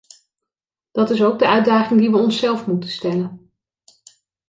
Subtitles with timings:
[0.91, 3.51] Dat is ook de uitdaging die wij ons zelf moeten stellen.